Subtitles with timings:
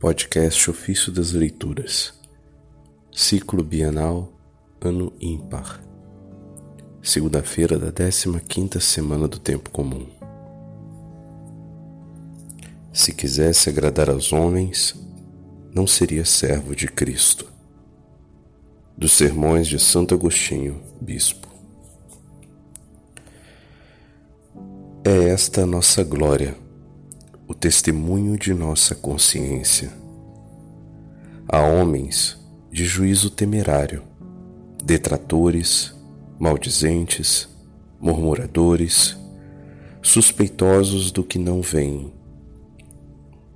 [0.00, 2.14] Podcast Ofício das Leituras,
[3.12, 4.32] Ciclo Bienal,
[4.80, 5.84] Ano Ímpar,
[7.02, 10.06] segunda-feira da 15ª semana do Tempo Comum.
[12.90, 14.94] Se quisesse agradar aos homens,
[15.70, 17.52] não seria servo de Cristo.
[18.96, 21.46] Dos Sermões de Santo Agostinho, Bispo.
[25.04, 26.56] É esta a nossa glória
[27.50, 29.90] o testemunho de nossa consciência.
[31.48, 32.38] Há homens
[32.70, 34.04] de juízo temerário,
[34.84, 35.92] detratores,
[36.38, 37.48] maldizentes,
[38.00, 39.16] murmuradores,
[40.00, 42.12] suspeitosos do que não veem,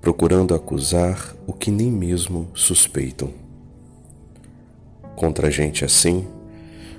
[0.01, 3.33] procurando acusar o que nem mesmo suspeitam.
[5.15, 6.27] Contra gente assim,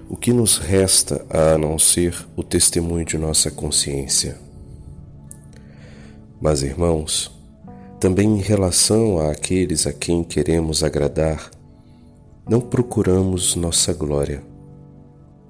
[0.08, 4.45] o que nos resta a não ser o testemunho de nossa consciência?
[6.46, 7.32] Mas, irmãos,
[8.00, 11.50] também em relação àqueles a quem queremos agradar,
[12.48, 14.44] não procuramos nossa glória,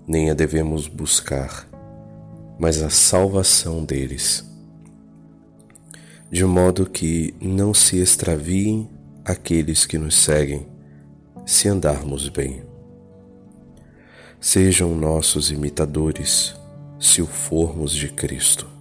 [0.08, 1.68] nem a devemos buscar,
[2.58, 4.50] mas a salvação deles,
[6.32, 8.90] de modo que não se extraviem
[9.26, 10.66] aqueles que nos seguem,
[11.46, 12.64] se andarmos bem.
[14.40, 16.56] Sejam nossos imitadores,
[16.98, 18.75] se o formos de Cristo.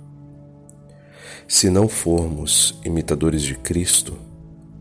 [1.46, 4.16] Se não formos imitadores de Cristo,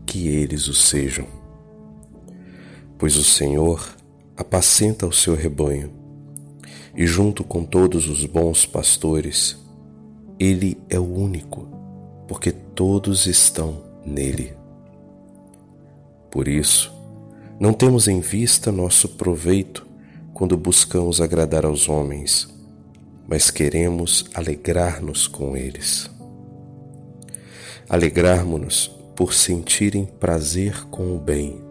[0.06, 1.26] que eles o sejam.
[2.96, 3.86] Pois o Senhor
[4.34, 5.92] apacenta o seu rebanho,
[6.96, 9.58] e junto com todos os bons pastores,
[10.38, 11.68] ele é o único,
[12.26, 14.54] porque todos estão nele.
[16.30, 16.92] Por isso,
[17.60, 19.86] não temos em vista nosso proveito
[20.32, 22.48] quando buscamos agradar aos homens,
[23.28, 26.13] mas queremos alegrar-nos com eles
[27.88, 31.62] alegrarmos-nos por sentirem prazer com o bem,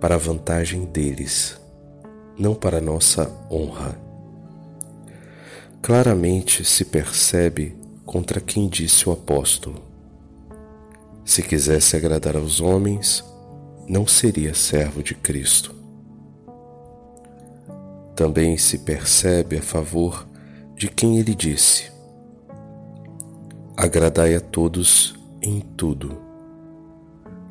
[0.00, 1.60] para a vantagem deles,
[2.38, 3.98] não para nossa honra.
[5.82, 9.82] Claramente se percebe contra quem disse o apóstolo:
[11.24, 13.24] Se quisesse agradar aos homens,
[13.88, 15.74] não seria servo de Cristo.
[18.14, 20.26] Também se percebe a favor
[20.76, 21.90] de quem ele disse:
[23.76, 26.18] Agradai a todos em tudo,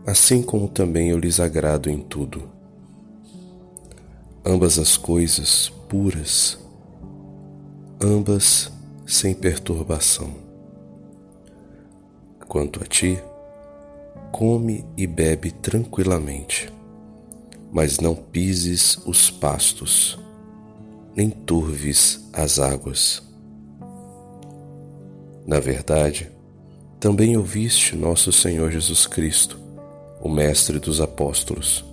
[0.05, 2.49] assim como também eu lhes agrado em tudo.
[4.45, 6.57] Ambas as coisas puras,
[8.01, 8.71] ambas
[9.05, 10.33] sem perturbação.
[12.47, 13.21] Quanto a ti,
[14.31, 16.71] come e bebe tranquilamente,
[17.71, 20.19] mas não pises os pastos,
[21.15, 23.21] nem turves as águas.
[25.45, 26.31] Na verdade,
[26.99, 29.57] também ouviste nosso Senhor Jesus Cristo,
[30.19, 31.85] o Mestre dos Apóstolos.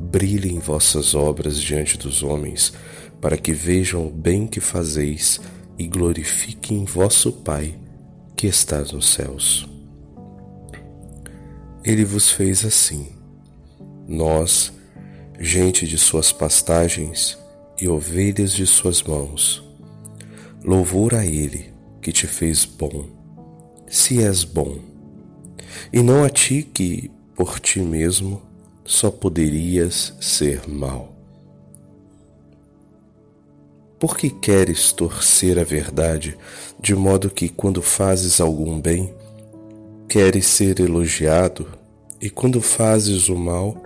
[0.00, 2.72] Brilhem vossas obras diante dos homens,
[3.20, 5.40] para que vejam o bem que fazeis
[5.78, 7.74] e glorifiquem vosso Pai
[8.36, 9.68] que estás nos céus.
[11.84, 13.08] Ele vos fez assim.
[14.06, 14.72] Nós,
[15.38, 17.38] gente de suas pastagens
[17.80, 19.62] e ovelhas de suas mãos.
[20.64, 23.17] Louvor a Ele que te fez bom
[23.90, 24.78] se és bom,
[25.92, 28.42] e não a ti que, por ti mesmo,
[28.84, 31.12] só poderias ser mal.
[33.98, 36.36] Porque queres torcer a verdade,
[36.80, 39.12] de modo que, quando fazes algum bem,
[40.08, 41.68] queres ser elogiado,
[42.20, 43.82] e quando fazes o mal,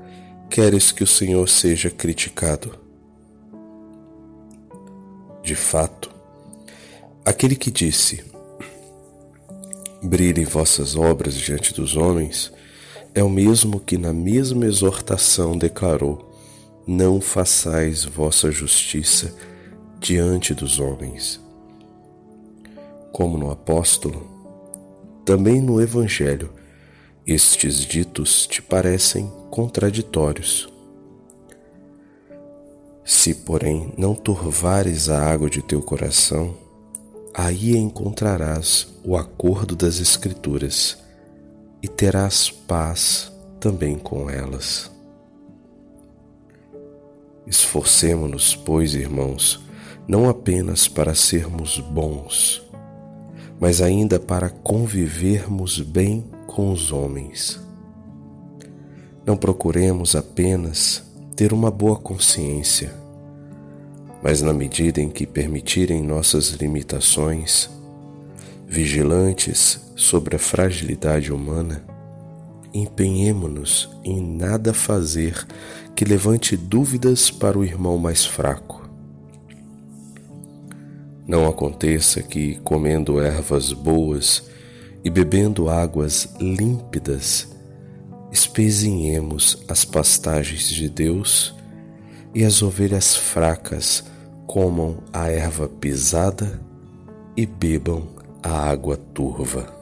[0.48, 2.78] queres que o Senhor seja criticado?
[5.42, 6.10] De fato,
[7.24, 8.31] aquele que disse:
[10.02, 12.52] brilhem vossas obras diante dos homens,
[13.14, 16.34] é o mesmo que na mesma exortação declarou:
[16.86, 19.34] Não façais vossa justiça
[20.00, 21.40] diante dos homens.
[23.12, 24.26] Como no apóstolo,
[25.24, 26.50] também no Evangelho,
[27.26, 30.72] estes ditos te parecem contraditórios.
[33.04, 36.56] Se, porém, não turvares a água de teu coração,
[37.34, 40.98] aí encontrarás o acordo das Escrituras
[41.82, 44.90] e terás paz também com elas.
[47.46, 49.60] Esforcemo-nos, pois, irmãos,
[50.06, 52.62] não apenas para sermos bons,
[53.58, 57.60] mas ainda para convivermos bem com os homens.
[59.24, 61.02] Não procuremos apenas
[61.34, 62.94] ter uma boa consciência,
[64.22, 67.68] mas na medida em que permitirem nossas limitações,
[68.66, 71.84] vigilantes sobre a fragilidade humana,
[72.72, 75.46] empenhemo-nos em nada fazer
[75.94, 78.88] que levante dúvidas para o irmão mais fraco.
[81.26, 84.44] Não aconteça que, comendo ervas boas
[85.04, 87.48] e bebendo águas límpidas,
[88.30, 91.54] espezinhemos as pastagens de Deus
[92.34, 94.04] e as ovelhas fracas
[94.52, 96.60] comam a erva pisada
[97.34, 98.06] e bebam
[98.42, 99.81] a água turva.